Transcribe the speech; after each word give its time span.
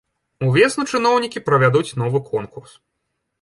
Увесну 0.45 0.85
чыноўнікі 0.91 1.43
правядуць 1.49 1.95
новы 2.05 2.23
конкурс. 2.31 2.71